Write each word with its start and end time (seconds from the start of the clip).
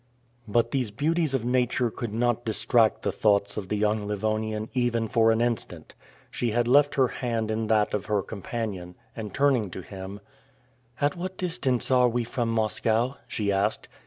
But 0.47 0.71
these 0.71 0.89
beauties 0.89 1.35
of 1.35 1.45
nature 1.45 1.91
could 1.91 2.11
not 2.11 2.43
distract 2.43 3.03
the 3.03 3.11
thoughts 3.11 3.55
of 3.55 3.67
the 3.67 3.77
young 3.77 4.07
Livonian 4.07 4.67
even 4.73 5.07
for 5.07 5.29
an 5.29 5.41
instant. 5.41 5.93
She 6.31 6.49
had 6.49 6.67
left 6.67 6.95
her 6.95 7.07
hand 7.09 7.51
in 7.51 7.67
that 7.67 7.93
of 7.93 8.07
her 8.07 8.23
companion, 8.23 8.95
and 9.15 9.31
turning 9.31 9.69
to 9.69 9.81
him, 9.81 10.19
"At 10.99 11.15
what 11.15 11.37
distance 11.37 11.91
are 11.91 12.09
we 12.09 12.23
from 12.23 12.49
Moscow?" 12.49 13.17
she 13.27 13.51
asked. 13.51 13.87